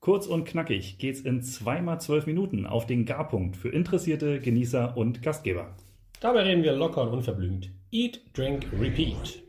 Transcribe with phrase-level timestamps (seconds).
[0.00, 5.22] Kurz und knackig geht's in zweimal zwölf Minuten auf den Garpunkt für Interessierte, Genießer und
[5.22, 5.74] Gastgeber.
[6.20, 7.72] Dabei reden wir locker und unverblümt.
[7.90, 9.42] Eat, Drink, Repeat.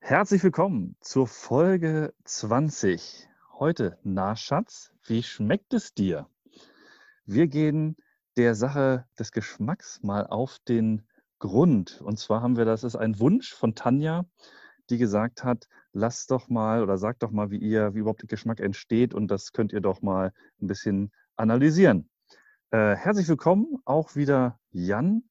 [0.00, 3.28] Herzlich willkommen zur Folge 20.
[3.60, 6.28] Heute, na Schatz, wie schmeckt es dir?
[7.26, 7.96] Wir gehen
[8.36, 11.06] der Sache des Geschmacks mal auf den
[11.38, 12.00] Grund.
[12.00, 14.26] Und zwar haben wir, das ist ein Wunsch von Tanja,
[14.90, 18.28] die gesagt hat, lasst doch mal oder sagt doch mal, wie ihr, wie überhaupt der
[18.28, 22.10] Geschmack entsteht und das könnt ihr doch mal ein bisschen analysieren.
[22.70, 25.22] Äh, herzlich willkommen, auch wieder Jan.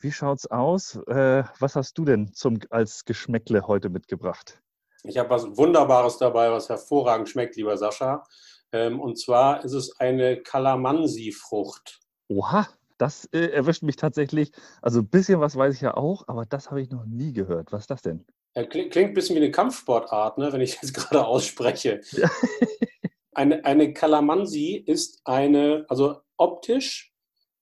[0.00, 0.96] Wie schaut's aus?
[1.06, 4.60] Äh, was hast du denn zum, als Geschmäckle heute mitgebracht?
[5.04, 8.24] Ich habe was Wunderbares dabei, was hervorragend schmeckt, lieber Sascha.
[8.72, 12.00] Ähm, und zwar ist es eine Kalamansi-Frucht.
[12.28, 12.66] Oha,
[12.98, 14.50] das äh, erwischt mich tatsächlich.
[14.82, 17.70] Also ein bisschen was weiß ich ja auch, aber das habe ich noch nie gehört.
[17.70, 18.26] Was ist das denn?
[18.64, 22.00] Klingt, klingt ein bisschen wie eine Kampfsportart, ne, wenn ich das gerade ausspreche.
[23.32, 27.12] eine, eine Kalamansi ist eine, also optisch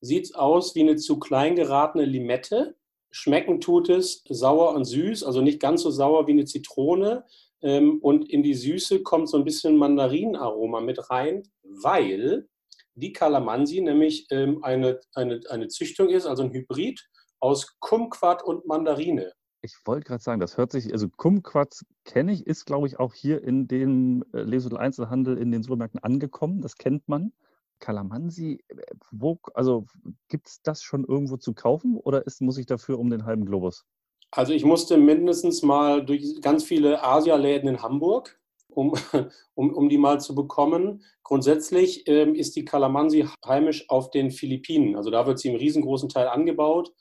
[0.00, 2.77] sieht es aus wie eine zu klein geratene Limette.
[3.11, 7.25] Schmecken tut es sauer und süß, also nicht ganz so sauer wie eine Zitrone.
[7.62, 12.48] Ähm, und in die Süße kommt so ein bisschen Mandarinenaroma mit rein, weil
[12.94, 17.06] die Kalamansi nämlich ähm, eine, eine, eine Züchtung ist, also ein Hybrid
[17.41, 19.33] aus Kumquat und Mandarine.
[19.67, 23.12] Ich wollte gerade sagen, das hört sich, also Kumquat kenne ich, ist glaube ich auch
[23.14, 27.33] hier in dem äh, Lebensmittel-Einzelhandel in den Supermärkten angekommen, das kennt man.
[27.81, 28.77] Kalamansi, äh,
[29.11, 29.87] wo, also
[30.28, 33.44] gibt es das schon irgendwo zu kaufen oder ist, muss ich dafür um den halben
[33.44, 33.84] Globus?
[34.31, 38.38] Also ich musste mindestens mal durch ganz viele Asialäden in Hamburg,
[38.69, 38.94] um,
[39.54, 41.03] um, um die mal zu bekommen.
[41.25, 44.94] Grundsätzlich ähm, ist die Kalamansi heimisch auf den Philippinen.
[44.94, 46.93] Also da wird sie im riesengroßen Teil angebaut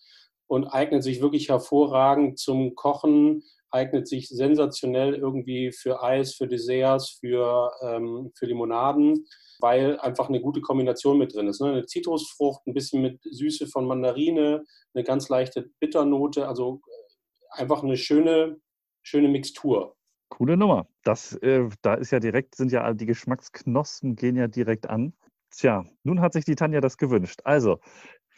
[0.48, 7.18] und eignet sich wirklich hervorragend zum Kochen, eignet sich sensationell irgendwie für Eis, für Desserts,
[7.20, 9.26] für, ähm, für Limonaden
[9.60, 11.62] weil einfach eine gute Kombination mit drin ist.
[11.62, 11.72] Ne?
[11.72, 14.64] Eine Zitrusfrucht, ein bisschen mit Süße von Mandarine,
[14.94, 18.58] eine ganz leichte Bitternote, also äh, einfach eine schöne,
[19.04, 19.96] schöne Mixtur.
[20.30, 20.88] Coole Nummer.
[21.04, 25.14] Das, äh, da ist ja direkt, sind ja die Geschmacksknospen gehen ja direkt an.
[25.52, 27.40] Tja, nun hat sich die Tanja das gewünscht.
[27.46, 27.80] Also,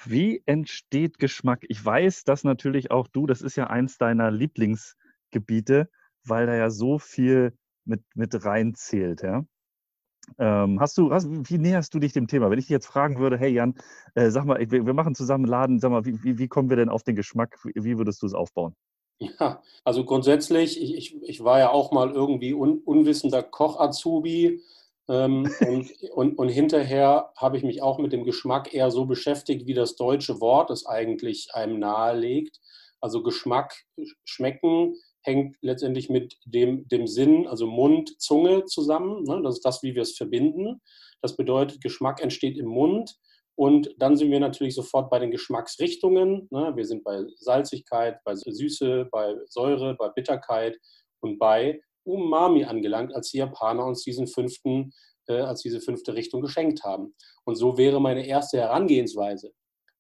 [0.06, 1.66] wie entsteht Geschmack?
[1.70, 5.90] Ich weiß, dass natürlich auch du, das ist ja eins deiner Lieblingsgebiete,
[6.24, 9.46] weil da ja so viel mit, mit reinzählt, ja.
[10.40, 12.52] Ähm, hast du, hast, wie näherst du dich dem Thema?
[12.52, 13.76] Wenn ich dich jetzt fragen würde, hey Jan,
[14.14, 16.70] äh, sag mal, wir, wir, machen zusammen einen Laden, sag mal, wie, wie, wie, kommen
[16.70, 17.58] wir denn auf den Geschmack?
[17.64, 18.76] Wie, wie würdest du es aufbauen?
[19.20, 24.62] Ja, also grundsätzlich, ich, ich, ich war ja auch mal irgendwie un, unwissender Koch-Azubi
[25.10, 29.68] ähm, und, und, und hinterher habe ich mich auch mit dem Geschmack eher so beschäftigt,
[29.68, 32.60] wie das deutsche Wort es eigentlich einem nahelegt.
[33.00, 33.86] Also Geschmack,
[34.26, 39.24] Schmecken hängt letztendlich mit dem, dem Sinn, also Mund, Zunge zusammen.
[39.24, 39.42] Ne?
[39.44, 40.82] Das ist das, wie wir es verbinden.
[41.22, 43.16] Das bedeutet, Geschmack entsteht im Mund.
[43.56, 46.48] Und dann sind wir natürlich sofort bei den Geschmacksrichtungen.
[46.52, 46.74] Ne?
[46.76, 50.78] Wir sind bei Salzigkeit, bei Süße, bei Säure, bei Bitterkeit
[51.22, 54.92] und bei Umami angelangt, als die Japaner uns diesen fünften,
[55.28, 57.16] äh, als diese fünfte Richtung geschenkt haben.
[57.46, 59.52] Und so wäre meine erste Herangehensweise.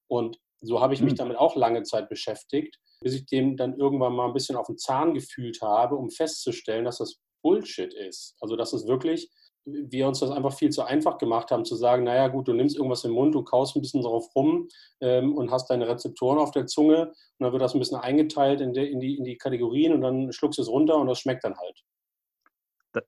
[0.07, 1.17] Und so habe ich mich hm.
[1.17, 4.77] damit auch lange Zeit beschäftigt bis ich dem dann irgendwann mal ein bisschen auf den
[4.77, 8.35] Zahn gefühlt habe, um festzustellen, dass das Bullshit ist.
[8.41, 9.29] Also dass es wirklich,
[9.65, 12.75] wir uns das einfach viel zu einfach gemacht haben, zu sagen, naja gut, du nimmst
[12.75, 14.67] irgendwas im Mund, du kaust ein bisschen darauf rum
[15.01, 18.61] ähm, und hast deine Rezeptoren auf der Zunge und dann wird das ein bisschen eingeteilt
[18.61, 21.19] in, de, in, die, in die Kategorien und dann schluckst du es runter und das
[21.19, 21.83] schmeckt dann halt.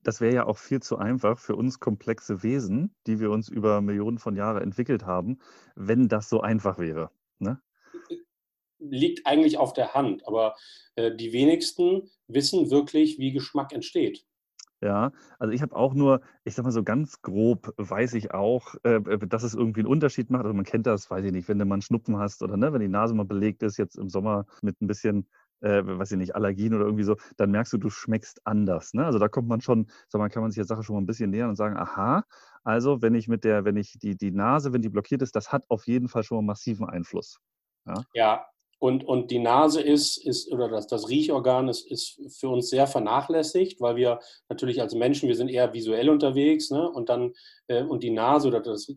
[0.04, 3.82] Das wäre ja auch viel zu einfach für uns komplexe Wesen, die wir uns über
[3.82, 5.40] Millionen von Jahren entwickelt haben,
[5.76, 7.12] wenn das so einfach wäre.
[7.40, 7.62] Ne?
[8.80, 10.56] liegt eigentlich auf der Hand, aber
[10.96, 14.26] äh, die wenigsten wissen wirklich, wie Geschmack entsteht.
[14.82, 18.76] Ja, also ich habe auch nur, ich sag mal so ganz grob, weiß ich auch,
[18.84, 20.46] äh, dass es irgendwie einen Unterschied macht.
[20.46, 22.72] Also man kennt das, weiß ich nicht, wenn du mal einen Schnupfen hast oder ne,
[22.72, 25.28] wenn die Nase mal belegt ist, jetzt im Sommer mit ein bisschen,
[25.62, 28.94] äh, weiß ich nicht, Allergien oder irgendwie so, dann merkst du, du schmeckst anders.
[28.94, 29.06] Ne?
[29.06, 31.06] Also da kommt man schon, sag mal, kann man sich der Sache schon mal ein
[31.08, 32.24] bisschen nähern und sagen, aha,
[32.64, 35.52] also wenn ich mit der, wenn ich die, die Nase, wenn die blockiert ist, das
[35.52, 37.40] hat auf jeden Fall schon mal massiven Einfluss.
[37.86, 38.46] Ja, ja
[38.80, 42.88] und, und die Nase ist, ist oder das, das Riechorgan ist, ist für uns sehr
[42.88, 46.90] vernachlässigt, weil wir natürlich als Menschen, wir sind eher visuell unterwegs, ne?
[46.90, 47.34] Und dann,
[47.68, 48.90] äh, und die Nase oder das,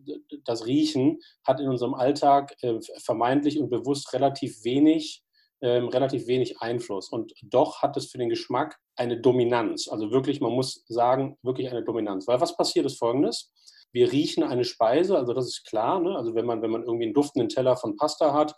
[0.45, 5.22] das Riechen hat in unserem Alltag äh, vermeintlich und bewusst relativ wenig,
[5.63, 7.09] äh, relativ wenig Einfluss.
[7.09, 9.87] Und doch hat es für den Geschmack eine Dominanz.
[9.87, 12.27] Also wirklich, man muss sagen, wirklich eine Dominanz.
[12.27, 13.49] Weil was passiert ist folgendes.
[13.93, 16.17] Wir riechen eine Speise, also das ist klar, ne?
[16.17, 18.55] Also wenn man, wenn man irgendwie einen duftenden Teller von Pasta hat,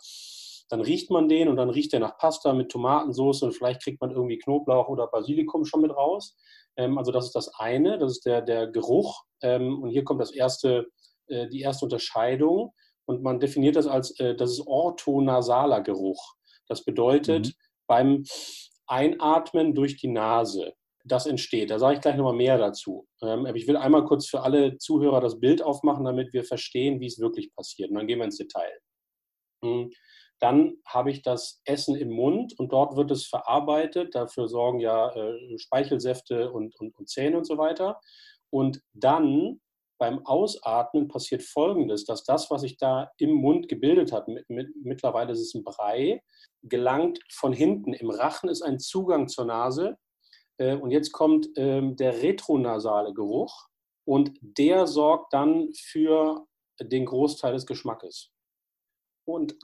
[0.68, 4.00] dann riecht man den und dann riecht der nach Pasta mit Tomatensauce und vielleicht kriegt
[4.00, 6.36] man irgendwie Knoblauch oder Basilikum schon mit raus.
[6.76, 9.22] Ähm, also das ist das eine, das ist der, der Geruch.
[9.42, 10.88] Ähm, und hier kommt das erste,
[11.28, 12.72] äh, die erste Unterscheidung.
[13.04, 16.35] Und man definiert das als, äh, das ist orthonasaler Geruch.
[16.68, 17.52] Das bedeutet, mhm.
[17.86, 18.24] beim
[18.86, 20.74] Einatmen durch die Nase,
[21.04, 21.70] das entsteht.
[21.70, 23.06] Da sage ich gleich nochmal mehr dazu.
[23.22, 27.06] Ähm, ich will einmal kurz für alle Zuhörer das Bild aufmachen, damit wir verstehen, wie
[27.06, 27.90] es wirklich passiert.
[27.90, 28.72] Und dann gehen wir ins Detail.
[29.64, 29.90] Hm.
[30.38, 34.14] Dann habe ich das Essen im Mund und dort wird es verarbeitet.
[34.14, 38.00] Dafür sorgen ja äh, Speichelsäfte und, und, und Zähne und so weiter.
[38.50, 39.60] Und dann
[39.98, 44.68] beim Ausatmen passiert Folgendes, dass das, was sich da im Mund gebildet hat, mit, mit,
[44.82, 46.22] mittlerweile ist es ein Brei,
[46.62, 47.92] gelangt von hinten.
[47.94, 49.96] Im Rachen ist ein Zugang zur Nase.
[50.58, 53.68] Äh, und jetzt kommt ähm, der retronasale Geruch
[54.06, 56.46] und der sorgt dann für
[56.80, 58.30] den Großteil des Geschmackes.
[59.24, 59.56] Und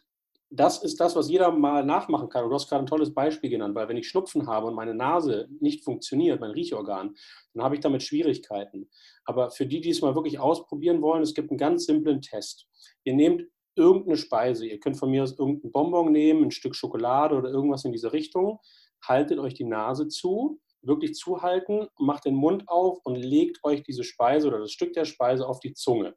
[0.54, 2.46] das ist das, was jeder mal nachmachen kann.
[2.46, 5.48] Du hast gerade ein tolles Beispiel genannt, weil wenn ich Schnupfen habe und meine Nase
[5.60, 7.14] nicht funktioniert, mein Riechorgan,
[7.54, 8.90] dann habe ich damit Schwierigkeiten.
[9.24, 12.68] Aber für die, die es mal wirklich ausprobieren wollen, es gibt einen ganz simplen Test.
[13.04, 13.44] Ihr nehmt
[13.76, 17.86] irgendeine Speise, ihr könnt von mir aus irgendein Bonbon nehmen, ein Stück Schokolade oder irgendwas
[17.86, 18.58] in diese Richtung,
[19.02, 24.04] haltet euch die Nase zu, wirklich zuhalten, macht den Mund auf und legt euch diese
[24.04, 26.14] Speise oder das Stück der Speise auf die Zunge.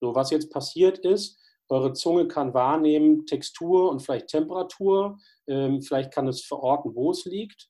[0.00, 5.18] So, was jetzt passiert ist, eure Zunge kann wahrnehmen Textur und vielleicht Temperatur.
[5.46, 7.68] Ähm, vielleicht kann es verorten, wo es liegt.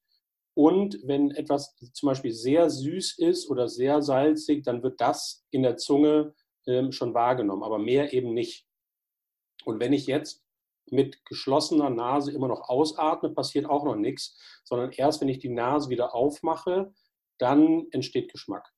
[0.55, 5.63] Und wenn etwas zum Beispiel sehr süß ist oder sehr salzig, dann wird das in
[5.63, 6.35] der Zunge
[6.67, 8.67] ähm, schon wahrgenommen, aber mehr eben nicht.
[9.65, 10.43] Und wenn ich jetzt
[10.91, 15.51] mit geschlossener Nase immer noch ausatme, passiert auch noch nichts, sondern erst wenn ich die
[15.51, 16.93] Nase wieder aufmache,
[17.39, 18.69] dann entsteht Geschmack.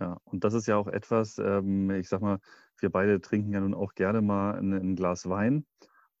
[0.00, 2.38] Ja, und das ist ja auch etwas, ähm, ich sag mal,
[2.78, 5.64] wir beide trinken ja nun auch gerne mal ein, ein, Glas Wein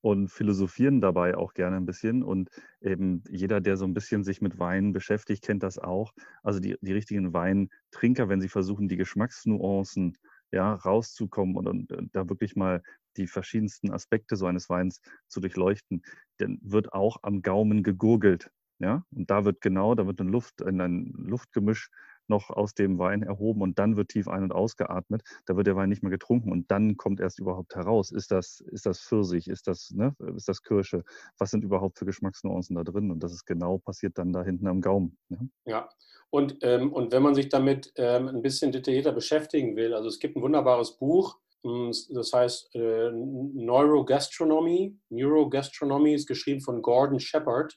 [0.00, 2.22] und philosophieren dabei auch gerne ein bisschen.
[2.22, 2.48] Und
[2.80, 6.12] eben jeder, der so ein bisschen sich mit Wein beschäftigt, kennt das auch.
[6.42, 10.16] Also die, die richtigen Weintrinker, wenn sie versuchen, die Geschmacksnuancen
[10.52, 12.82] ja, rauszukommen und, und, und da wirklich mal
[13.16, 16.02] die verschiedensten Aspekte so eines Weins zu durchleuchten,
[16.38, 18.50] dann wird auch am Gaumen gegurgelt.
[18.78, 21.90] Ja, und da wird genau, da wird eine Luft, ein Luftgemisch
[22.28, 25.22] noch aus dem Wein erhoben und dann wird tief ein- und ausgeatmet.
[25.46, 28.60] Da wird der Wein nicht mehr getrunken und dann kommt erst überhaupt heraus, ist das,
[28.60, 31.04] ist das Pfirsich, ist das, ne, ist das Kirsche,
[31.38, 33.10] was sind überhaupt für Geschmacksnuancen da drin?
[33.10, 35.16] Und das ist genau passiert dann da hinten am Gaumen.
[35.28, 35.48] Ne?
[35.64, 35.88] Ja,
[36.30, 40.18] und, ähm, und wenn man sich damit ähm, ein bisschen detaillierter beschäftigen will, also es
[40.18, 44.96] gibt ein wunderbares Buch, hm, das heißt äh, Neurogastronomy.
[45.08, 47.76] Neurogastronomy ist geschrieben von Gordon Shepard.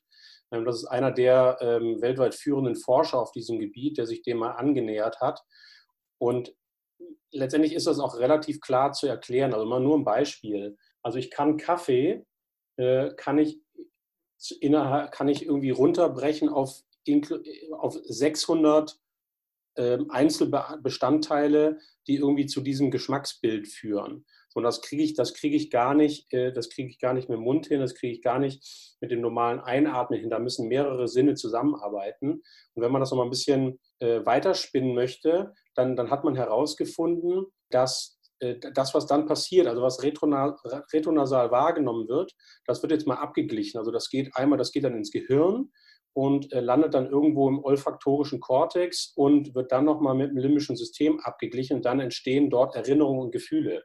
[0.51, 4.37] Ähm, das ist einer der ähm, weltweit führenden Forscher auf diesem Gebiet, der sich dem
[4.37, 5.43] mal angenähert hat.
[6.17, 6.55] Und
[7.31, 9.53] letztendlich ist das auch relativ klar zu erklären.
[9.53, 10.77] Also mal nur ein Beispiel.
[11.01, 12.25] Also ich kann Kaffee,
[12.77, 13.61] äh, kann ich
[14.59, 16.81] innerhalb, kann ich irgendwie runterbrechen auf,
[17.71, 18.99] auf 600
[19.75, 24.25] äh, Einzelbestandteile, die irgendwie zu diesem Geschmacksbild führen.
[24.55, 27.29] Und das kriege ich, das kriege ich gar nicht, äh, das kriege ich gar nicht
[27.29, 30.29] mit dem Mund hin, das kriege ich gar nicht mit dem normalen Einatmen hin.
[30.29, 32.41] Da müssen mehrere Sinne zusammenarbeiten.
[32.73, 36.35] Und wenn man das noch mal ein bisschen äh, weiterspinnen möchte, dann, dann hat man
[36.35, 42.33] herausgefunden, dass äh, das, was dann passiert, also was retronasal wahrgenommen wird,
[42.65, 43.77] das wird jetzt mal abgeglichen.
[43.77, 45.71] Also das geht einmal, das geht dann ins Gehirn
[46.13, 51.19] und landet dann irgendwo im olfaktorischen Kortex und wird dann nochmal mit dem limbischen System
[51.19, 53.83] abgeglichen und dann entstehen dort Erinnerungen und Gefühle.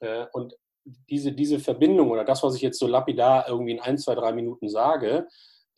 [0.00, 3.98] Äh, und diese, diese Verbindung oder das, was ich jetzt so lapidar irgendwie in ein,
[3.98, 5.28] zwei, drei Minuten sage,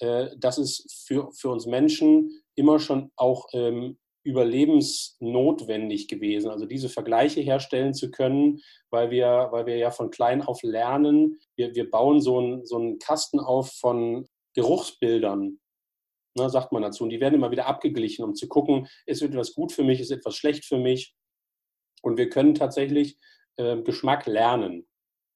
[0.00, 6.50] äh, das ist für, für uns Menschen immer schon auch ähm, überlebensnotwendig gewesen.
[6.50, 8.60] Also diese Vergleiche herstellen zu können,
[8.90, 11.38] weil wir, weil wir ja von klein auf lernen.
[11.56, 15.58] Wir, wir bauen so, ein, so einen Kasten auf von Geruchsbildern,
[16.36, 17.04] ne, sagt man dazu.
[17.04, 20.10] Und die werden immer wieder abgeglichen, um zu gucken, ist etwas gut für mich, ist
[20.10, 21.14] etwas schlecht für mich.
[22.02, 23.18] Und wir können tatsächlich
[23.60, 24.86] äh, Geschmack lernen,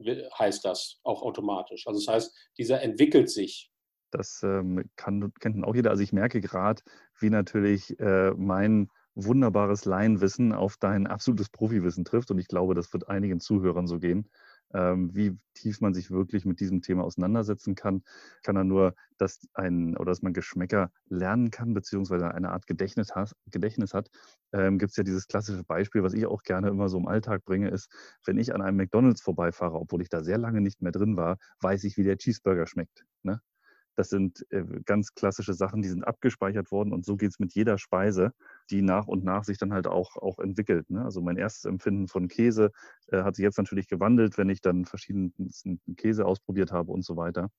[0.01, 1.87] heißt das auch automatisch.
[1.87, 3.71] Also das heißt, dieser entwickelt sich.
[4.11, 5.91] Das ähm, kann, kennt auch jeder.
[5.91, 6.83] Also ich merke gerade,
[7.19, 12.31] wie natürlich äh, mein wunderbares Laienwissen auf dein absolutes Profiwissen trifft.
[12.31, 14.29] Und ich glaube, das wird einigen Zuhörern so gehen.
[14.75, 18.03] Ähm, wie tief man sich wirklich mit diesem Thema auseinandersetzen kann,
[18.43, 23.15] kann er nur, dass ein oder dass man Geschmäcker lernen kann, beziehungsweise eine Art Gedächtnis,
[23.15, 24.11] hat, Gedächtnis hat.
[24.53, 27.45] Ähm, Gibt es ja dieses klassische Beispiel, was ich auch gerne immer so im Alltag
[27.45, 27.89] bringe, ist,
[28.27, 31.39] wenn ich an einem McDonalds vorbeifahre, obwohl ich da sehr lange nicht mehr drin war,
[31.61, 33.05] weiß ich, wie der Cheeseburger schmeckt.
[33.23, 33.41] Ne?
[33.95, 37.55] Das sind äh, ganz klassische Sachen, die sind abgespeichert worden und so geht es mit
[37.55, 38.33] jeder Speise,
[38.71, 40.91] die nach und nach sich dann halt auch, auch entwickelt.
[40.91, 41.05] Ne?
[41.05, 42.71] Also mein erstes Empfinden von Käse
[43.09, 45.33] äh, hat sich jetzt natürlich gewandelt, wenn ich dann verschiedenen
[45.97, 47.51] Käse ausprobiert habe und so weiter.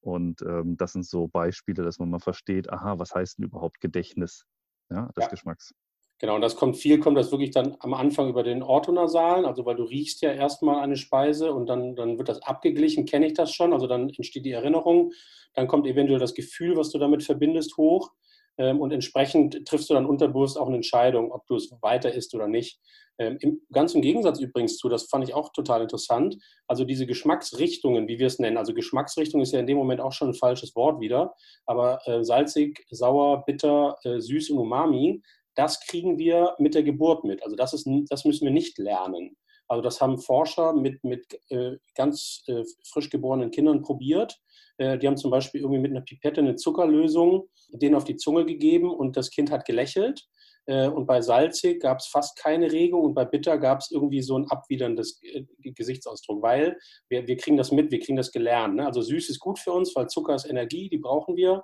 [0.00, 3.80] Und ähm, das sind so Beispiele, dass man mal versteht, aha, was heißt denn überhaupt
[3.80, 4.46] Gedächtnis
[4.90, 5.30] ja, des ja.
[5.30, 5.74] Geschmacks?
[6.18, 9.66] Genau, und das kommt viel, kommt das wirklich dann am Anfang über den Orthonasalen, also
[9.66, 13.34] weil du riechst ja erstmal eine Speise und dann, dann wird das abgeglichen, kenne ich
[13.34, 15.12] das schon, also dann entsteht die Erinnerung,
[15.52, 18.12] dann kommt eventuell das Gefühl, was du damit verbindest, hoch
[18.56, 22.34] ähm, und entsprechend triffst du dann unterbewusst auch eine Entscheidung, ob du es weiter isst
[22.34, 22.80] oder nicht.
[23.18, 27.06] Ähm, Im ganz im Gegensatz übrigens zu, das fand ich auch total interessant, also diese
[27.06, 30.34] Geschmacksrichtungen, wie wir es nennen, also Geschmacksrichtung ist ja in dem Moment auch schon ein
[30.34, 31.34] falsches Wort wieder,
[31.66, 35.22] aber äh, salzig, sauer, bitter, äh, süß und umami,
[35.56, 37.42] das kriegen wir mit der Geburt mit.
[37.42, 39.36] Also das, ist, das müssen wir nicht lernen.
[39.68, 44.38] Also das haben Forscher mit, mit äh, ganz äh, frisch geborenen Kindern probiert.
[44.78, 48.44] Äh, die haben zum Beispiel irgendwie mit einer Pipette eine Zuckerlösung denen auf die Zunge
[48.44, 50.26] gegeben und das Kind hat gelächelt.
[50.66, 54.22] Äh, und bei salzig gab es fast keine Regung und bei bitter gab es irgendwie
[54.22, 56.76] so ein abwiderndes äh, Gesichtsausdruck, weil
[57.08, 58.76] wir, wir kriegen das mit, wir kriegen das gelernt.
[58.76, 58.86] Ne?
[58.86, 61.62] Also süß ist gut für uns, weil Zucker ist Energie, die brauchen wir.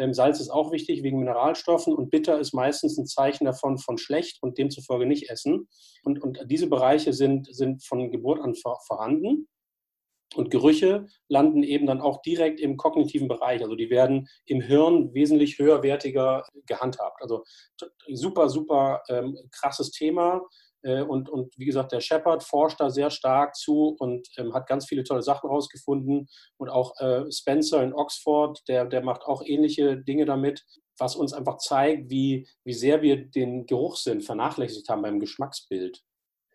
[0.00, 3.98] Ähm, Salz ist auch wichtig wegen Mineralstoffen und bitter ist meistens ein Zeichen davon von
[3.98, 5.68] schlecht und demzufolge nicht essen.
[6.04, 9.46] Und, und diese Bereiche sind, sind von Geburt an vorhanden.
[10.36, 13.62] Und Gerüche landen eben dann auch direkt im kognitiven Bereich.
[13.62, 17.20] Also die werden im Hirn wesentlich höherwertiger gehandhabt.
[17.20, 17.42] Also
[18.08, 20.40] super, super ähm, krasses Thema.
[20.82, 24.66] Äh, und, und wie gesagt, der Shepard forscht da sehr stark zu und ähm, hat
[24.66, 26.28] ganz viele tolle Sachen rausgefunden.
[26.56, 30.64] Und auch äh, Spencer in Oxford, der, der macht auch ähnliche Dinge damit,
[30.98, 36.02] was uns einfach zeigt, wie, wie sehr wir den Geruchssinn vernachlässigt haben beim Geschmacksbild.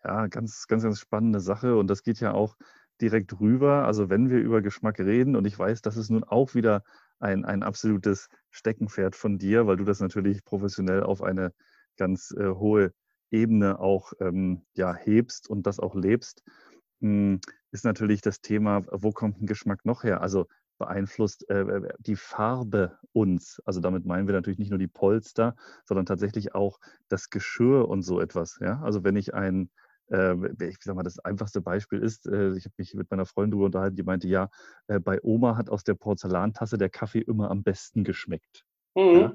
[0.04, 1.76] Ja, ganz, ganz, ganz spannende Sache.
[1.76, 2.56] Und das geht ja auch
[3.00, 3.84] direkt rüber.
[3.86, 6.82] Also wenn wir über Geschmack reden, und ich weiß, das ist nun auch wieder
[7.18, 11.52] ein, ein absolutes Steckenpferd von dir, weil du das natürlich professionell auf eine
[11.96, 12.92] ganz äh, hohe
[13.36, 16.42] Ebene auch ähm, ja, hebst und das auch lebst,
[17.00, 17.40] mh, hm,
[17.70, 20.22] ist natürlich das Thema, wo kommt ein Geschmack noch her?
[20.22, 20.46] Also
[20.78, 23.60] beeinflusst äh, äh, die Farbe uns.
[23.64, 26.78] Also damit meinen wir natürlich nicht nur die Polster, sondern tatsächlich auch
[27.08, 28.58] das Geschirr und so etwas.
[28.60, 28.80] Ja?
[28.82, 29.70] Also wenn ich ein,
[30.10, 33.52] äh, ich sag mal, das einfachste Beispiel ist, äh, ich habe mich mit meiner Freundin
[33.52, 34.48] darüber unterhalten, die meinte, ja,
[34.86, 38.64] bei Oma hat aus der Porzellantasse der Kaffee immer am besten geschmeckt.
[38.94, 39.20] Mhm.
[39.20, 39.32] Ja?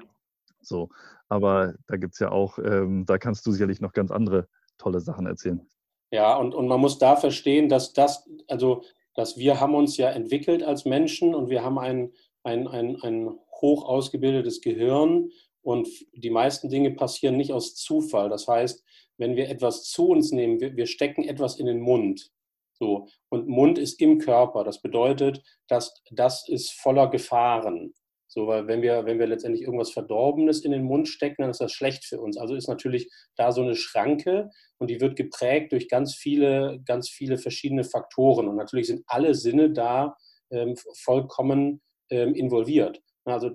[0.62, 0.88] So,
[1.28, 5.00] aber da gibt es ja auch, ähm, da kannst du sicherlich noch ganz andere tolle
[5.00, 5.66] Sachen erzählen.
[6.10, 8.82] Ja, und, und man muss da verstehen, dass das, also,
[9.14, 12.12] dass wir haben uns ja entwickelt als Menschen und wir haben ein,
[12.44, 15.30] ein, ein, ein hoch ausgebildetes Gehirn
[15.62, 18.28] und die meisten Dinge passieren nicht aus Zufall.
[18.28, 18.84] Das heißt,
[19.16, 22.30] wenn wir etwas zu uns nehmen, wir, wir stecken etwas in den Mund.
[22.72, 24.64] So, und Mund ist im Körper.
[24.64, 27.94] Das bedeutet, dass das ist voller Gefahren.
[28.34, 31.60] So, weil wenn wir, wenn wir letztendlich irgendwas Verdorbenes in den Mund stecken, dann ist
[31.60, 32.38] das schlecht für uns.
[32.38, 34.48] Also ist natürlich da so eine Schranke
[34.78, 38.48] und die wird geprägt durch ganz viele, ganz viele verschiedene Faktoren.
[38.48, 40.16] Und natürlich sind alle Sinne da
[40.50, 43.02] ähm, vollkommen ähm, involviert.
[43.26, 43.50] Also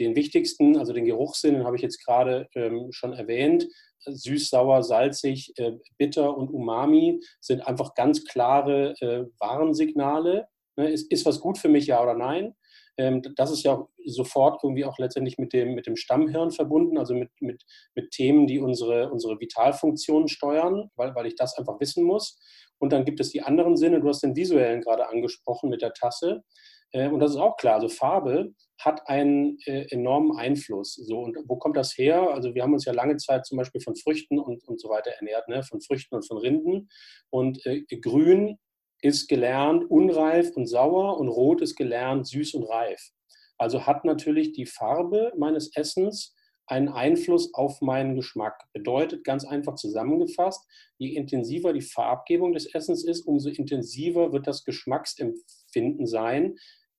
[0.00, 3.68] den wichtigsten, also den Geruchssinn, den habe ich jetzt gerade ähm, schon erwähnt.
[4.06, 10.48] Süß, sauer, salzig, äh, bitter und umami sind einfach ganz klare äh, Warnsignale.
[10.76, 12.54] Ne, ist, ist was gut für mich, ja oder nein?
[12.98, 17.14] Ähm, das ist ja sofort irgendwie auch letztendlich mit dem, mit dem Stammhirn verbunden, also
[17.14, 17.62] mit, mit,
[17.94, 22.38] mit Themen, die unsere, unsere Vitalfunktionen steuern, weil, weil ich das einfach wissen muss.
[22.78, 25.92] Und dann gibt es die anderen Sinne, du hast den visuellen gerade angesprochen mit der
[25.92, 26.42] Tasse.
[26.90, 30.94] Äh, und das ist auch klar, also Farbe hat einen äh, enormen Einfluss.
[30.94, 32.30] So, und wo kommt das her?
[32.30, 35.12] Also wir haben uns ja lange Zeit zum Beispiel von Früchten und, und so weiter
[35.12, 35.62] ernährt, ne?
[35.62, 36.88] von Früchten und von Rinden.
[37.30, 38.58] Und äh, grün
[39.02, 43.10] ist gelernt unreif und sauer und rot ist gelernt süß und reif.
[43.58, 46.34] Also hat natürlich die Farbe meines Essens
[46.66, 48.64] einen Einfluss auf meinen Geschmack.
[48.72, 50.66] Bedeutet ganz einfach zusammengefasst,
[50.96, 56.56] je intensiver die Farbgebung des Essens ist, umso intensiver wird das Geschmacksempfinden sein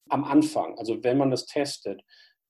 [0.09, 2.01] am Anfang, also wenn man das testet.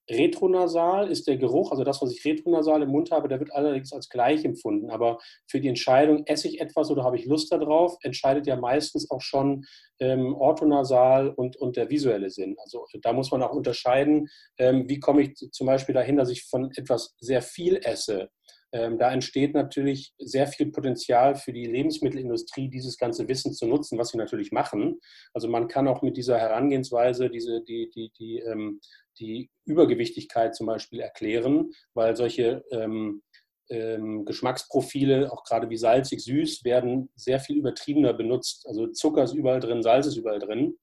[0.10, 3.94] Retronasal ist der Geruch, also das, was ich retronasal im Mund habe, der wird allerdings
[3.94, 4.90] als gleich empfunden.
[4.90, 9.10] Aber für die Entscheidung, esse ich etwas oder habe ich Lust darauf, entscheidet ja meistens
[9.10, 9.66] auch schon
[10.00, 12.56] ähm, orthonasal und, und der visuelle Sinn.
[12.60, 16.44] Also da muss man auch unterscheiden, ähm, wie komme ich zum Beispiel dahin, dass ich
[16.44, 18.30] von etwas sehr viel esse.
[18.74, 24.00] Ähm, da entsteht natürlich sehr viel Potenzial für die Lebensmittelindustrie, dieses ganze Wissen zu nutzen,
[24.00, 25.00] was sie natürlich machen.
[25.32, 28.82] Also man kann auch mit dieser Herangehensweise diese, die, die, die, ähm,
[29.20, 33.22] die Übergewichtigkeit zum Beispiel erklären, weil solche ähm,
[33.70, 38.66] ähm, Geschmacksprofile, auch gerade wie salzig, süß, werden sehr viel übertriebener benutzt.
[38.68, 40.78] Also Zucker ist überall drin, Salz ist überall drin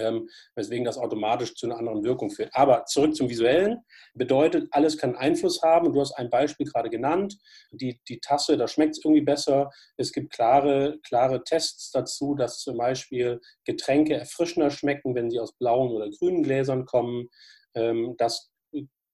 [0.00, 2.50] ähm, weswegen das automatisch zu einer anderen Wirkung führt.
[2.52, 3.78] Aber zurück zum Visuellen
[4.14, 5.92] bedeutet, alles kann Einfluss haben.
[5.92, 7.36] Du hast ein Beispiel gerade genannt,
[7.70, 9.70] die, die Tasse, da schmeckt es irgendwie besser.
[9.96, 15.56] Es gibt klare, klare Tests dazu, dass zum Beispiel Getränke erfrischender schmecken, wenn sie aus
[15.56, 17.28] blauen oder grünen Gläsern kommen.
[17.74, 18.50] Ähm, dass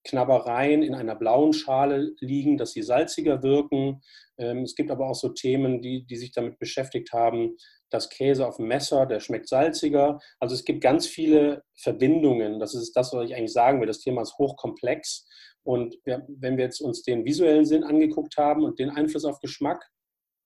[0.06, 4.00] Knabbereien in einer blauen Schale liegen, dass sie salziger wirken.
[4.38, 7.56] Ähm, es gibt aber auch so Themen, die, die sich damit beschäftigt haben,
[7.90, 10.18] dass Käse auf dem Messer, der schmeckt salziger.
[10.40, 12.58] Also es gibt ganz viele Verbindungen.
[12.58, 13.86] Das ist das, was ich eigentlich sagen will.
[13.86, 15.26] Das Thema ist hochkomplex.
[15.62, 19.84] Und wenn wir jetzt uns den visuellen Sinn angeguckt haben und den Einfluss auf Geschmack,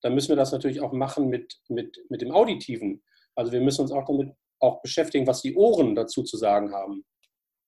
[0.02, 3.02] dann müssen wir das natürlich auch machen mit, mit, mit dem Auditiven.
[3.34, 7.04] Also wir müssen uns auch damit auch beschäftigen, was die Ohren dazu zu sagen haben.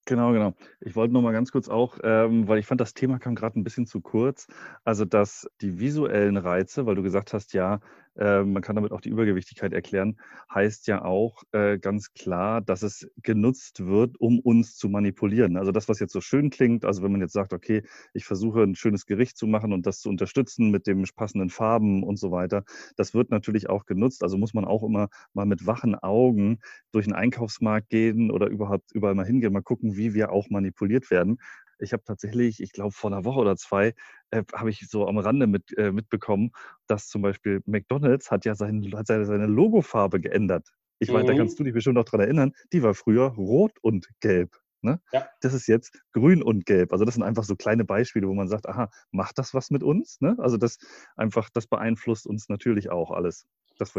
[0.05, 0.53] Genau, genau.
[0.81, 3.59] Ich wollte noch mal ganz kurz auch, ähm, weil ich fand, das Thema kam gerade
[3.59, 4.49] ein bisschen zu kurz.
[4.83, 7.81] Also, dass die visuellen Reize, weil du gesagt hast, ja,
[8.17, 10.19] äh, man kann damit auch die Übergewichtigkeit erklären,
[10.53, 15.57] heißt ja auch äh, ganz klar, dass es genutzt wird, um uns zu manipulieren.
[15.57, 18.63] Also das, was jetzt so schön klingt, also wenn man jetzt sagt, okay, ich versuche
[18.63, 22.31] ein schönes Gericht zu machen und das zu unterstützen mit den passenden Farben und so
[22.31, 22.65] weiter,
[22.97, 24.23] das wird natürlich auch genutzt.
[24.23, 26.59] Also muss man auch immer mal mit wachen Augen
[26.93, 31.11] durch den Einkaufsmarkt gehen oder überhaupt überall mal hingehen, mal gucken, wie wir auch manipuliert
[31.11, 31.39] werden.
[31.83, 33.95] Ich habe tatsächlich, ich glaube, vor einer Woche oder zwei,
[34.31, 36.53] äh, habe ich so am Rande mit, äh, mitbekommen,
[36.87, 40.69] dass zum Beispiel McDonalds hat ja sein, hat seine, seine Logofarbe geändert.
[40.99, 41.15] Ich mhm.
[41.15, 44.57] meine, da kannst du dich bestimmt noch dran erinnern, die war früher rot und gelb.
[44.83, 45.01] Ne?
[45.13, 45.29] Ja.
[45.41, 46.93] Das ist jetzt grün und gelb.
[46.93, 49.83] Also das sind einfach so kleine Beispiele, wo man sagt, aha, macht das was mit
[49.83, 50.21] uns?
[50.21, 50.37] Ne?
[50.39, 50.79] Also das
[51.17, 53.47] einfach, das beeinflusst uns natürlich auch alles.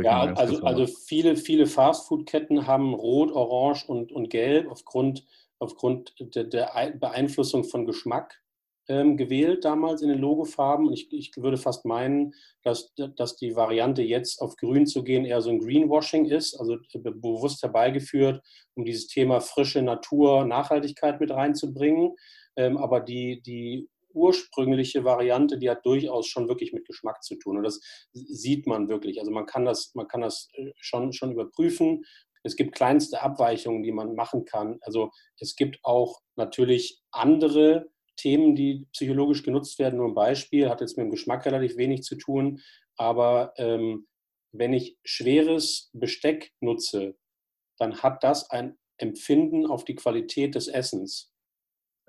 [0.02, 5.26] ja, also, also viele, viele Fastfood-Ketten haben Rot, Orange und, und Gelb aufgrund
[5.60, 8.44] aufgrund der, der Beeinflussung von Geschmack
[8.88, 10.88] ähm, gewählt damals in den Logofarben.
[10.88, 12.34] Und ich, ich würde fast meinen,
[12.64, 16.78] dass, dass die Variante jetzt auf Grün zu gehen eher so ein Greenwashing ist, also
[16.94, 18.42] bewusst herbeigeführt,
[18.76, 22.16] um dieses Thema frische Natur, Nachhaltigkeit mit reinzubringen.
[22.56, 27.58] Ähm, aber die, die ursprüngliche Variante, die hat durchaus schon wirklich mit Geschmack zu tun.
[27.58, 27.80] Und das
[28.14, 29.20] sieht man wirklich.
[29.20, 32.04] Also man kann das, man kann das äh, schon, schon überprüfen.
[32.44, 34.78] Es gibt kleinste Abweichungen, die man machen kann.
[34.82, 39.98] Also es gibt auch natürlich andere Themen, die psychologisch genutzt werden.
[39.98, 42.62] Nur ein Beispiel, hat jetzt mit dem Geschmack relativ wenig zu tun.
[42.98, 44.08] Aber ähm,
[44.52, 47.16] wenn ich schweres Besteck nutze,
[47.80, 51.33] dann hat das ein Empfinden auf die Qualität des Essens.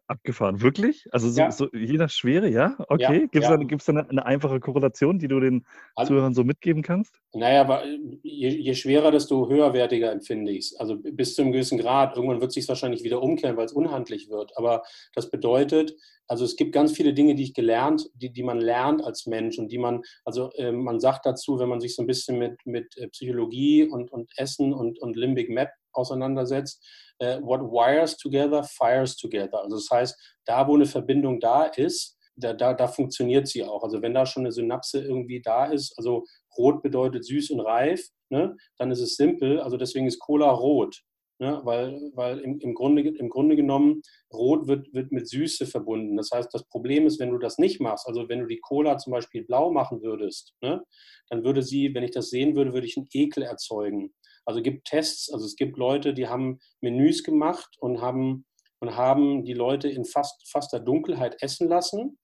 [0.07, 1.07] Abgefahren, wirklich?
[1.13, 1.51] Also so, ja.
[1.51, 2.77] so je nach Schwere, ja?
[2.89, 3.03] Okay.
[3.03, 3.95] Ja, Gibt es ja.
[3.95, 5.65] da, eine, eine, einfache Korrelation, die du den
[5.95, 7.21] also, Zuhörern so mitgeben kannst?
[7.33, 10.77] Naja, aber äh, je, je schwerer, desto höherwertiger empfinde ich es.
[10.77, 12.17] Also bis zu einem gewissen Grad.
[12.17, 14.57] Irgendwann wird es sich wahrscheinlich wieder umkehren, weil es unhandlich wird.
[14.59, 14.83] Aber
[15.15, 15.95] das bedeutet,
[16.27, 19.59] also es gibt ganz viele Dinge, die ich gelernt, die, die man lernt als Mensch
[19.59, 22.65] und die man, also äh, man sagt dazu, wenn man sich so ein bisschen mit,
[22.67, 26.85] mit äh, Psychologie und, und Essen und, und Limbic Map auseinandersetzt,
[27.21, 29.63] what wires together, fires together.
[29.63, 33.83] Also das heißt, da wo eine Verbindung da ist, da, da, da funktioniert sie auch.
[33.83, 36.25] Also wenn da schon eine Synapse irgendwie da ist, also
[36.57, 39.61] rot bedeutet süß und reif, ne, dann ist es simpel.
[39.61, 41.01] Also deswegen ist Cola rot.
[41.41, 46.17] Ne, weil weil im, im, Grunde, im Grunde genommen Rot wird, wird mit Süße verbunden.
[46.17, 48.99] Das heißt, das Problem ist, wenn du das nicht machst, also wenn du die Cola
[48.99, 50.85] zum Beispiel blau machen würdest, ne,
[51.31, 54.15] dann würde sie, wenn ich das sehen würde, würde ich einen Ekel erzeugen.
[54.45, 58.47] Also es gibt Tests, also es gibt Leute, die haben Menüs gemacht und haben,
[58.81, 62.19] und haben die Leute in fast, fast der Dunkelheit essen lassen,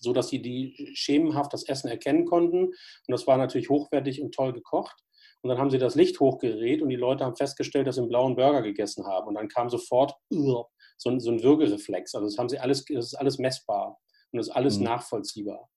[0.00, 2.66] sodass sie die schemenhaft das Essen erkennen konnten.
[2.66, 2.74] Und
[3.06, 4.96] das war natürlich hochwertig und toll gekocht.
[5.42, 8.08] Und dann haben sie das Licht hochgedreht und die Leute haben festgestellt, dass sie einen
[8.08, 9.28] blauen Burger gegessen haben.
[9.28, 12.14] Und dann kam sofort so ein, so ein Würgereflex.
[12.14, 13.98] Also das haben sie alles, das ist alles messbar
[14.32, 14.84] und das ist alles mhm.
[14.84, 15.68] nachvollziehbar.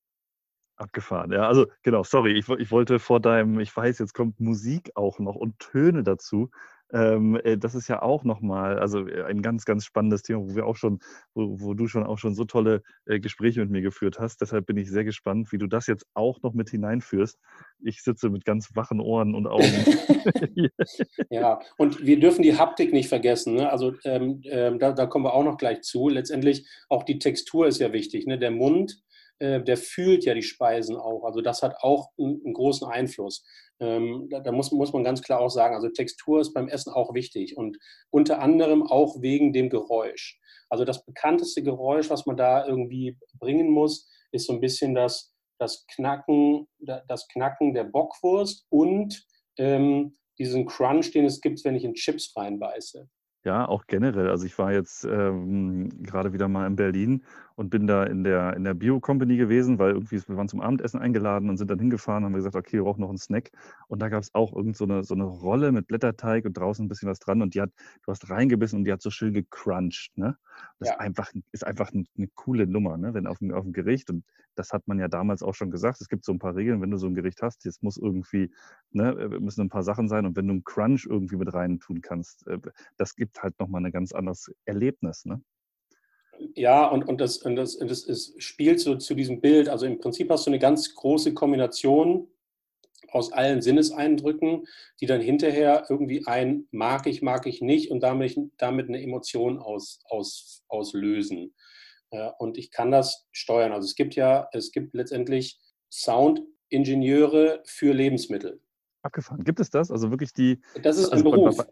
[0.82, 1.48] Abgefahren, ja.
[1.48, 5.36] Also genau, sorry, ich, ich wollte vor deinem, ich weiß, jetzt kommt Musik auch noch
[5.36, 6.50] und Töne dazu.
[6.94, 10.56] Ähm, äh, das ist ja auch nochmal, also äh, ein ganz, ganz spannendes Thema, wo
[10.56, 11.00] wir auch schon,
[11.34, 14.42] wo, wo du schon auch schon so tolle äh, Gespräche mit mir geführt hast.
[14.42, 17.40] Deshalb bin ich sehr gespannt, wie du das jetzt auch noch mit hineinführst.
[17.80, 19.86] Ich sitze mit ganz wachen Ohren und Augen.
[21.30, 23.56] ja, und wir dürfen die Haptik nicht vergessen.
[23.56, 23.72] Ne?
[23.72, 26.10] Also ähm, ähm, da, da, kommen wir auch noch gleich zu.
[26.10, 28.28] Letztendlich auch die Textur ist ja wichtig.
[28.28, 28.38] Ne?
[28.38, 29.02] Der Mund
[29.42, 31.24] der fühlt ja die Speisen auch.
[31.24, 33.44] Also das hat auch einen, großen Einfluss.
[33.80, 36.94] Ähm, da, da muss, muss man ganz klar auch sagen, also Textur ist beim Essen
[36.94, 37.78] auch wichtig und
[38.12, 40.40] unter anderem auch wegen dem Geräusch.
[40.70, 45.34] Also das bekannteste Geräusch, was man da irgendwie bringen muss, ist so ein bisschen das,
[45.60, 49.26] das, Knacken, das Knacken der Bockwurst und
[49.58, 53.10] ähm, diesen Crunch, den es gibt, wenn ich in Chips reinbeiße.
[53.44, 54.30] Ja, auch generell.
[54.30, 57.24] Also ich war jetzt ähm, gerade wieder mal in Berlin
[57.62, 61.00] und bin da in der, in der Bio-Company gewesen, weil irgendwie wir waren zum Abendessen
[61.00, 63.52] eingeladen und sind dann hingefahren, haben gesagt, okay, wir brauchen noch einen Snack.
[63.88, 66.84] Und da gab es auch irgend so eine, so eine Rolle mit Blätterteig und draußen
[66.84, 67.72] ein bisschen was dran und die hat,
[68.04, 70.18] du hast reingebissen und die hat so schön gecrunched.
[70.18, 70.36] Ne?
[70.80, 70.96] Das ja.
[70.96, 73.14] ist einfach, ist einfach eine coole Nummer, ne?
[73.14, 76.02] wenn auf dem, auf dem Gericht und das hat man ja damals auch schon gesagt.
[76.02, 78.52] Es gibt so ein paar Regeln, wenn du so ein Gericht hast, es muss irgendwie,
[78.90, 81.80] ne, äh, müssen ein paar Sachen sein und wenn du einen Crunch irgendwie mit rein
[81.80, 82.58] tun kannst, äh,
[82.98, 85.26] das gibt halt nochmal ein ganz anderes Erlebnis.
[85.26, 85.44] Ne?
[86.56, 89.70] Ja, und, und, das, und, das, und das ist, spielt so zu diesem Bild.
[89.70, 92.28] Also im Prinzip hast du eine ganz große Kombination
[93.10, 94.66] aus allen Sinneseindrücken,
[95.00, 99.60] die dann hinterher irgendwie ein mag ich, mag ich nicht und damit, damit eine Emotion
[99.60, 101.54] aus, aus, auslösen.
[102.40, 103.72] Und ich kann das steuern.
[103.72, 108.62] Also es gibt ja, es gibt letztendlich Soundingenieure für Lebensmittel.
[109.04, 109.44] Abgefahren.
[109.44, 109.92] Gibt es das?
[109.92, 110.62] Also wirklich die.
[110.84, 111.58] Das ist ein also Beruf.
[111.58, 111.72] Bei, bei,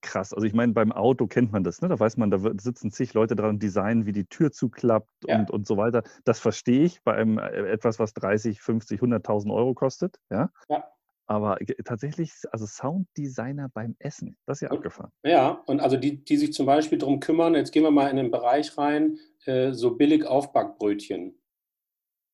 [0.00, 0.32] krass.
[0.32, 1.88] Also ich meine, beim Auto kennt man das, ne?
[1.88, 5.38] Da weiß man, da sitzen zig Leute dran und designen, wie die Tür zuklappt ja.
[5.38, 6.02] und, und so weiter.
[6.24, 10.18] Das verstehe ich bei einem äh, etwas, was 30, 50, 100.000 Euro kostet.
[10.30, 10.50] Ja.
[10.68, 10.84] ja.
[11.26, 15.12] Aber tatsächlich, also Sounddesigner beim Essen, das ist ja abgefahren.
[15.22, 18.16] Ja, und also die, die sich zum Beispiel darum kümmern, jetzt gehen wir mal in
[18.16, 21.38] den Bereich rein, äh, so billig Aufbackbrötchen.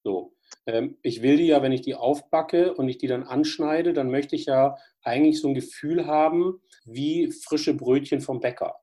[0.02, 0.35] So.
[0.66, 4.10] Ähm, ich will die ja, wenn ich die aufbacke und ich die dann anschneide, dann
[4.10, 8.80] möchte ich ja eigentlich so ein Gefühl haben wie frische Brötchen vom Bäcker.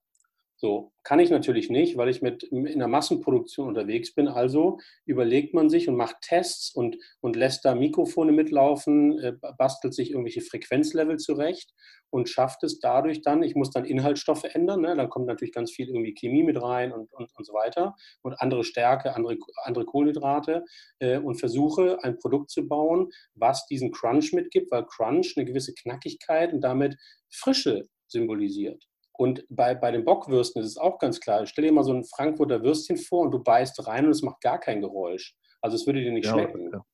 [0.63, 4.29] So, kann ich natürlich nicht, weil ich mit in der Massenproduktion unterwegs bin.
[4.29, 9.93] Also überlegt man sich und macht Tests und, und lässt da Mikrofone mitlaufen, äh, bastelt
[9.93, 11.73] sich irgendwelche Frequenzlevel zurecht
[12.11, 14.95] und schafft es dadurch dann, ich muss dann Inhaltsstoffe ändern, ne?
[14.95, 18.39] dann kommt natürlich ganz viel irgendwie Chemie mit rein und, und, und so weiter und
[18.39, 20.63] andere Stärke, andere, andere Kohlenhydrate
[20.99, 25.73] äh, und versuche ein Produkt zu bauen, was diesen Crunch mitgibt, weil Crunch eine gewisse
[25.73, 26.95] Knackigkeit und damit
[27.29, 28.87] Frische symbolisiert.
[29.15, 31.45] Und bei, bei den Bockwürsten ist es auch ganz klar.
[31.45, 34.41] Stell dir mal so ein Frankfurter Würstchen vor und du beißt rein und es macht
[34.41, 35.35] gar kein Geräusch.
[35.61, 36.71] Also es würde dir nicht ja, schmecken.
[36.73, 36.85] Ja.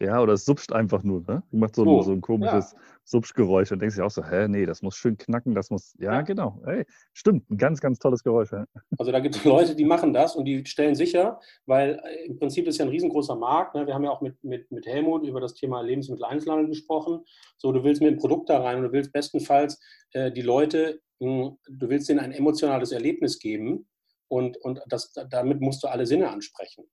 [0.00, 1.42] Ja, oder es supscht einfach nur, ne?
[1.50, 2.78] Du machst so, oh, ein, so ein komisches ja.
[3.04, 6.12] Supschgeräusch und denkst dir auch so, hä, nee, das muss schön knacken, das muss, ja,
[6.12, 6.22] ja.
[6.22, 8.52] genau, hey, stimmt, ein ganz, ganz tolles Geräusch.
[8.52, 8.64] Ja.
[8.98, 12.36] Also da gibt es Leute, die machen das und die stellen sicher, weil äh, im
[12.36, 13.86] Prinzip ist ja ein riesengroßer Markt, ne?
[13.86, 17.20] wir haben ja auch mit, mit, mit Helmut über das Thema Lebensmitteleinzelhandel gesprochen,
[17.56, 19.80] so, du willst mit einem Produkt da rein und du willst bestenfalls
[20.12, 23.86] äh, die Leute, mh, hm, du willst denen ein emotionales Erlebnis geben
[24.28, 26.84] und, und das, damit musst du alle Sinne ansprechen.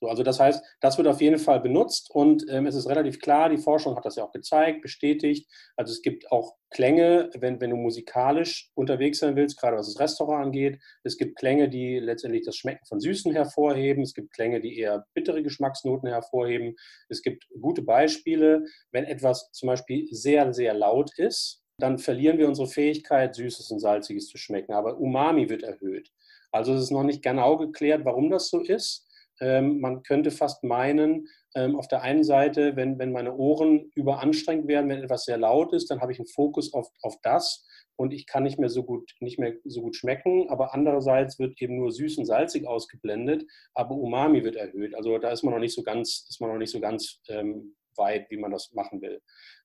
[0.00, 3.20] So, also das heißt, das wird auf jeden Fall benutzt und ähm, es ist relativ
[3.20, 5.46] klar, die Forschung hat das ja auch gezeigt, bestätigt.
[5.76, 10.00] Also es gibt auch Klänge, wenn, wenn du musikalisch unterwegs sein willst, gerade was das
[10.00, 10.80] Restaurant angeht.
[11.04, 14.02] Es gibt Klänge, die letztendlich das Schmecken von Süßen hervorheben.
[14.02, 16.76] Es gibt Klänge, die eher bittere Geschmacksnoten hervorheben.
[17.08, 22.48] Es gibt gute Beispiele, wenn etwas zum Beispiel sehr, sehr laut ist, dann verlieren wir
[22.48, 24.72] unsere Fähigkeit, Süßes und Salziges zu schmecken.
[24.72, 26.10] Aber Umami wird erhöht.
[26.52, 29.06] Also es ist noch nicht genau geklärt, warum das so ist.
[29.40, 34.68] Ähm, man könnte fast meinen, ähm, auf der einen Seite, wenn, wenn meine Ohren überanstrengt
[34.68, 38.14] werden, wenn etwas sehr laut ist, dann habe ich einen Fokus auf, auf das und
[38.14, 40.48] ich kann nicht mehr so gut nicht mehr so gut schmecken.
[40.48, 44.94] Aber andererseits wird eben nur süß und salzig ausgeblendet, aber Umami wird erhöht.
[44.94, 47.76] Also da ist man noch nicht so ganz, ist man noch nicht so ganz ähm,
[47.96, 49.20] weit, wie man das machen will.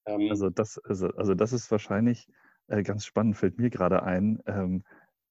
[0.06, 2.28] Ähm, also das, also, also das ist wahrscheinlich
[2.68, 4.42] äh, ganz spannend, fällt mir gerade ein.
[4.48, 4.84] Ähm,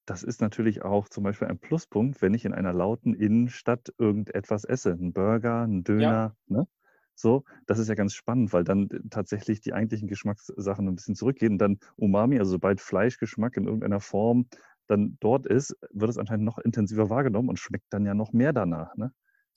[0.07, 4.65] das ist natürlich auch zum Beispiel ein Pluspunkt, wenn ich in einer lauten Innenstadt irgendetwas
[4.65, 4.93] esse.
[4.93, 6.37] Ein Burger, ein Döner, ja.
[6.47, 6.69] ne?
[7.17, 11.53] So, das ist ja ganz spannend, weil dann tatsächlich die eigentlichen Geschmackssachen ein bisschen zurückgehen.
[11.53, 14.49] Und dann Umami, also sobald Fleischgeschmack in irgendeiner Form
[14.89, 18.53] dann dort ist, wird es anscheinend noch intensiver wahrgenommen und schmeckt dann ja noch mehr
[18.53, 18.97] danach.
[18.97, 19.13] Ne?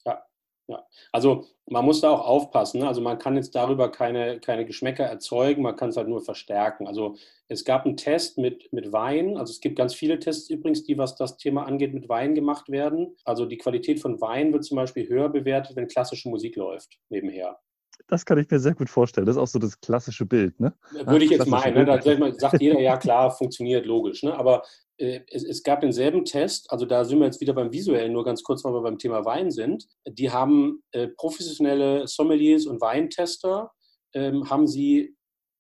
[0.06, 0.22] Ja,
[0.68, 2.80] ja, also man muss da auch aufpassen.
[2.80, 2.88] Ne?
[2.88, 6.88] Also man kann jetzt darüber keine, keine Geschmäcker erzeugen, man kann es halt nur verstärken.
[6.88, 7.16] Also
[7.48, 9.38] es gab einen Test mit, mit Wein.
[9.38, 12.70] Also es gibt ganz viele Tests übrigens, die, was das Thema angeht, mit Wein gemacht
[12.70, 13.16] werden.
[13.24, 17.60] Also die Qualität von Wein wird zum Beispiel höher bewertet, wenn klassische Musik läuft nebenher.
[18.08, 19.26] Das kann ich mir sehr gut vorstellen.
[19.26, 20.60] Das ist auch so das klassische Bild.
[20.60, 20.74] Ne?
[20.92, 21.76] Würde ich jetzt meinen.
[21.76, 21.86] Ne?
[21.86, 22.02] Da
[22.34, 24.24] sagt jeder, ja klar, funktioniert logisch.
[24.24, 24.38] Ne?
[24.38, 24.64] Aber
[24.98, 28.44] es, es, gab denselben Test, also da sind wir jetzt wieder beim Visuellen, nur ganz
[28.44, 29.88] kurz, weil wir beim Thema Wein sind.
[30.08, 33.72] Die haben äh, professionelle Sommeliers und Weintester,
[34.14, 35.16] ähm, haben sie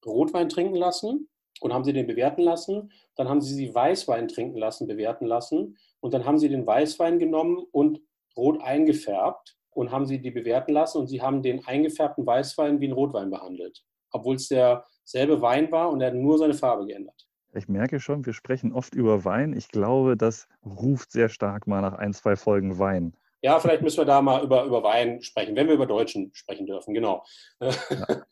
[0.05, 1.29] Rotwein trinken lassen
[1.61, 2.91] und haben sie den bewerten lassen.
[3.15, 5.77] Dann haben sie sie Weißwein trinken lassen, bewerten lassen.
[5.99, 8.01] Und dann haben sie den Weißwein genommen und
[8.35, 10.99] rot eingefärbt und haben sie die bewerten lassen.
[10.99, 15.91] Und sie haben den eingefärbten Weißwein wie einen Rotwein behandelt, obwohl es derselbe Wein war
[15.91, 17.26] und er hat nur seine Farbe geändert.
[17.53, 19.53] Ich merke schon, wir sprechen oft über Wein.
[19.53, 23.13] Ich glaube, das ruft sehr stark mal nach ein, zwei Folgen Wein.
[23.41, 26.65] Ja, vielleicht müssen wir da mal über, über Wein sprechen, wenn wir über Deutschen sprechen
[26.65, 27.23] dürfen, genau.
[27.61, 27.71] Ja,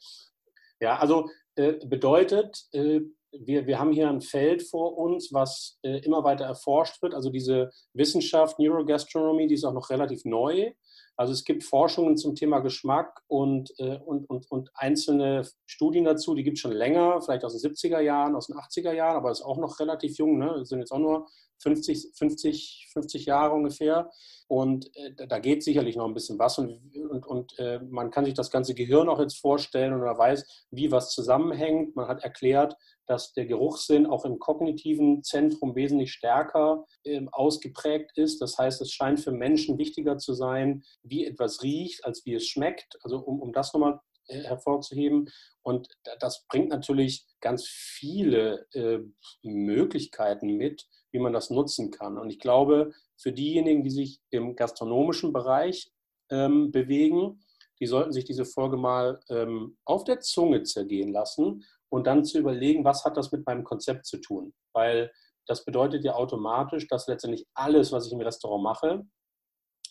[0.80, 3.02] ja also äh, bedeutet, äh,
[3.32, 7.14] wir, wir haben hier ein Feld vor uns, was äh, immer weiter erforscht wird.
[7.14, 10.72] Also diese Wissenschaft Neurogastronomie, die ist auch noch relativ neu.
[11.18, 16.36] Also es gibt Forschungen zum Thema Geschmack und, äh, und, und, und einzelne Studien dazu,
[16.36, 19.32] die gibt es schon länger, vielleicht aus den 70er Jahren, aus den 80er Jahren, aber
[19.32, 20.66] ist auch noch relativ jung, ne?
[20.66, 21.28] sind jetzt auch nur
[21.60, 24.10] 50, 50, 50 Jahre ungefähr.
[24.48, 28.26] Und äh, da geht sicherlich noch ein bisschen was und, und, und äh, man kann
[28.26, 31.96] sich das ganze Gehirn auch jetzt vorstellen und man weiß, wie was zusammenhängt.
[31.96, 32.76] Man hat erklärt,
[33.08, 38.42] dass der Geruchssinn auch im kognitiven Zentrum wesentlich stärker äh, ausgeprägt ist.
[38.42, 42.48] Das heißt, es scheint für Menschen wichtiger zu sein, wie etwas riecht, als wie es
[42.48, 42.98] schmeckt.
[43.04, 45.30] Also um, um das nochmal äh, hervorzuheben.
[45.62, 45.88] Und
[46.20, 49.00] das bringt natürlich ganz viele äh,
[49.44, 52.18] Möglichkeiten mit, wie man das nutzen kann.
[52.18, 55.92] Und ich glaube, für diejenigen, die sich im gastronomischen Bereich
[56.32, 57.40] ähm, bewegen,
[57.80, 62.40] die sollten sich diese Folge mal ähm, auf der Zunge zergehen lassen und dann zu
[62.40, 64.54] überlegen, was hat das mit meinem Konzept zu tun.
[64.74, 65.12] Weil
[65.48, 69.04] das bedeutet ja automatisch, dass letztendlich alles, was ich im Restaurant mache,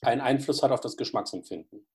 [0.03, 1.87] einen Einfluss hat auf das Geschmacksempfinden.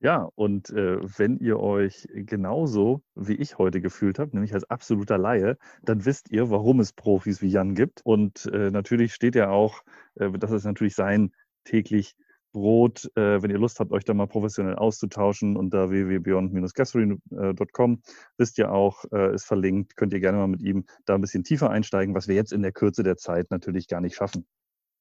[0.00, 5.16] Ja, und äh, wenn ihr euch genauso wie ich heute gefühlt habt, nämlich als absoluter
[5.16, 8.02] Laie, dann wisst ihr, warum es Profis wie Jan gibt.
[8.04, 9.82] Und äh, natürlich steht ja auch,
[10.16, 11.32] äh, das ist natürlich sein
[11.64, 12.14] täglich
[12.56, 18.00] Brot, äh, wenn ihr Lust habt, euch da mal professionell auszutauschen unter www.beyond-gathering.com,
[18.38, 21.44] wisst ihr auch, äh, ist verlinkt, könnt ihr gerne mal mit ihm da ein bisschen
[21.44, 24.46] tiefer einsteigen, was wir jetzt in der Kürze der Zeit natürlich gar nicht schaffen.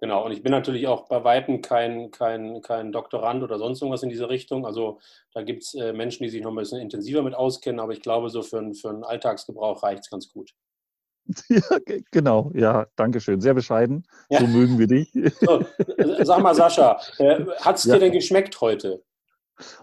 [0.02, 4.04] Genau, und ich bin natürlich auch bei Weitem kein, kein, kein Doktorand oder sonst irgendwas
[4.04, 4.66] in diese Richtung.
[4.66, 5.00] Also
[5.34, 8.02] da gibt es äh, Menschen, die sich noch ein bisschen intensiver mit auskennen, aber ich
[8.02, 10.52] glaube, so für, für einen Alltagsgebrauch reicht es ganz gut.
[11.50, 11.62] Ja,
[12.12, 13.42] genau, ja, danke schön.
[13.42, 14.04] Sehr bescheiden.
[14.30, 14.40] Ja.
[14.40, 15.12] So mögen wir dich.
[15.42, 15.66] So,
[16.24, 17.96] sag mal, Sascha, äh, hat es ja.
[17.96, 19.04] dir denn geschmeckt heute?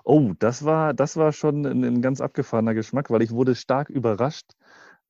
[0.04, 3.90] Oh, das war, das war schon ein, ein ganz abgefahrener Geschmack, weil ich wurde stark
[3.90, 4.52] überrascht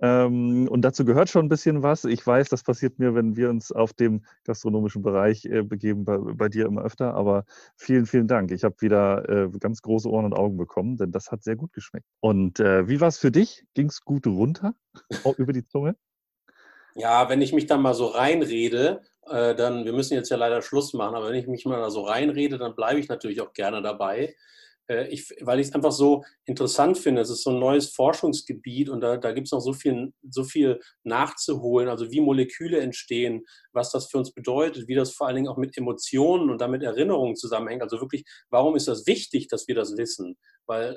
[0.02, 2.04] ähm, und dazu gehört schon ein bisschen was.
[2.04, 6.18] Ich weiß, das passiert mir, wenn wir uns auf dem gastronomischen Bereich äh, begeben, bei,
[6.18, 7.14] bei, dir immer öfter.
[7.14, 7.44] Aber
[7.76, 8.50] vielen, vielen Dank.
[8.50, 11.72] Ich habe wieder äh, ganz große Ohren und Augen bekommen, denn das hat sehr gut
[11.72, 12.06] geschmeckt.
[12.18, 13.64] Und äh, wie war es für dich?
[13.74, 14.74] Ging es gut runter?
[15.22, 15.94] Auch über die Zunge?
[16.94, 20.62] Ja, wenn ich mich dann mal so reinrede, äh, dann, wir müssen jetzt ja leider
[20.62, 23.52] Schluss machen, aber wenn ich mich mal da so reinrede, dann bleibe ich natürlich auch
[23.52, 24.34] gerne dabei.
[24.88, 27.22] Äh, ich, weil ich es einfach so interessant finde.
[27.22, 30.44] Es ist so ein neues Forschungsgebiet und da, da gibt es noch so viel, so
[30.44, 35.36] viel nachzuholen, also wie Moleküle entstehen, was das für uns bedeutet, wie das vor allen
[35.36, 37.82] Dingen auch mit Emotionen und damit Erinnerungen zusammenhängt.
[37.82, 40.36] Also wirklich, warum ist das wichtig, dass wir das wissen?
[40.66, 40.96] Weil äh,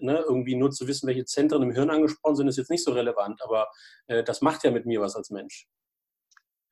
[0.00, 2.92] ne, irgendwie nur zu wissen, welche Zentren im Hirn angesprochen sind, ist jetzt nicht so
[2.92, 3.68] relevant, aber
[4.06, 5.66] äh, das macht ja mit mir was als Mensch.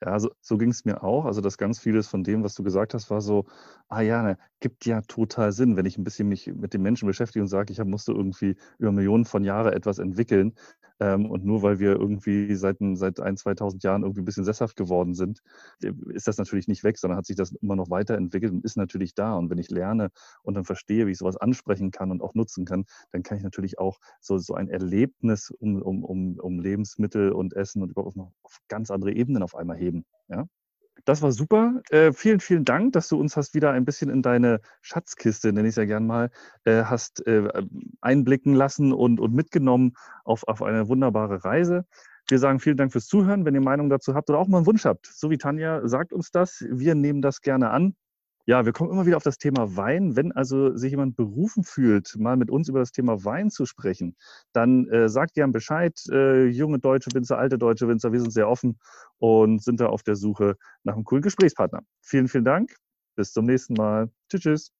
[0.04, 1.24] Ja, so, so ging es mir auch.
[1.24, 3.46] Also, dass ganz vieles von dem, was du gesagt hast, war so,
[3.88, 7.06] ah ja, ne, gibt ja total Sinn, wenn ich ein bisschen mich mit den Menschen
[7.06, 10.54] beschäftige und sage, ich hab, musste irgendwie über Millionen von Jahren etwas entwickeln.
[11.00, 14.76] Ähm, und nur weil wir irgendwie seit, seit ein, 2000 Jahren irgendwie ein bisschen sesshaft
[14.76, 15.40] geworden sind,
[15.82, 18.76] äh, ist das natürlich nicht weg, sondern hat sich das immer noch weiterentwickelt und ist
[18.76, 19.34] natürlich da.
[19.34, 20.10] Und wenn ich lerne
[20.42, 23.44] und dann verstehe, wie ich sowas ansprechen kann und auch nutzen kann, dann kann ich
[23.44, 28.16] natürlich auch so, so ein Erlebnis um, um, um, um Lebensmittel und Essen und überhaupt
[28.16, 30.04] noch auf ganz andere Ebenen auf einmal heben.
[30.28, 30.46] Ja?
[31.06, 31.82] Das war super.
[31.90, 35.68] Äh, vielen, vielen Dank, dass du uns hast wieder ein bisschen in deine Schatzkiste, nenne
[35.68, 36.30] ich es ja gern mal,
[36.64, 37.48] äh, hast äh,
[38.00, 41.86] einblicken lassen und, und mitgenommen auf, auf eine wunderbare Reise.
[42.28, 43.44] Wir sagen vielen Dank fürs Zuhören.
[43.44, 46.12] Wenn ihr Meinung dazu habt oder auch mal einen Wunsch habt, so wie Tanja, sagt
[46.12, 46.64] uns das.
[46.68, 47.94] Wir nehmen das gerne an.
[48.48, 50.14] Ja, wir kommen immer wieder auf das Thema Wein.
[50.14, 54.16] Wenn also sich jemand berufen fühlt, mal mit uns über das Thema Wein zu sprechen,
[54.52, 56.00] dann äh, sagt gern Bescheid.
[56.12, 58.78] Äh, junge deutsche Winzer, alte deutsche Winzer, wir sind sehr offen
[59.18, 61.80] und sind da auf der Suche nach einem coolen Gesprächspartner.
[62.02, 62.76] Vielen, vielen Dank.
[63.16, 64.10] Bis zum nächsten Mal.
[64.30, 64.42] Tschüss.
[64.42, 64.72] tschüss.